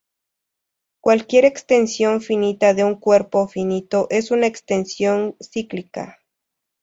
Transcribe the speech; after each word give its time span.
Cualquier 0.99 1.45
extensión 1.45 2.21
finita 2.21 2.73
de 2.73 2.83
un 2.83 2.95
cuerpo 2.95 3.47
finito 3.47 4.07
es 4.09 4.31
una 4.31 4.47
extensión 4.47 5.35
cíclica. 5.39 6.17